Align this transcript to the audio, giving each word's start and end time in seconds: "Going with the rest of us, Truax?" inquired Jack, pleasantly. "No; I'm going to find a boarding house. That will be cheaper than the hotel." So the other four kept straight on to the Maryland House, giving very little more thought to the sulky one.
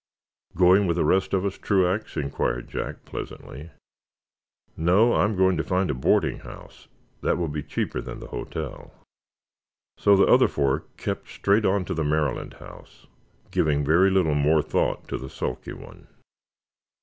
"Going 0.55 0.87
with 0.87 0.97
the 0.97 1.05
rest 1.05 1.31
of 1.31 1.45
us, 1.45 1.59
Truax?" 1.59 2.17
inquired 2.17 2.67
Jack, 2.69 3.05
pleasantly. 3.05 3.69
"No; 4.75 5.13
I'm 5.13 5.35
going 5.35 5.57
to 5.57 5.63
find 5.63 5.91
a 5.91 5.93
boarding 5.93 6.39
house. 6.39 6.87
That 7.21 7.37
will 7.37 7.47
be 7.47 7.61
cheaper 7.61 8.01
than 8.01 8.19
the 8.19 8.29
hotel." 8.33 8.95
So 9.99 10.15
the 10.15 10.25
other 10.25 10.47
four 10.47 10.85
kept 10.97 11.29
straight 11.29 11.65
on 11.65 11.85
to 11.85 11.93
the 11.93 12.03
Maryland 12.03 12.55
House, 12.55 13.05
giving 13.51 13.85
very 13.85 14.09
little 14.09 14.33
more 14.33 14.63
thought 14.63 15.07
to 15.09 15.19
the 15.19 15.29
sulky 15.29 15.73
one. 15.73 16.07